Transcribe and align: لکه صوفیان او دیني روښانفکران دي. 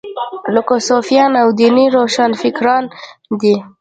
لکه 0.55 0.75
صوفیان 0.89 1.31
او 1.43 1.47
دیني 1.59 1.85
روښانفکران 1.95 2.83
دي. 3.41 3.55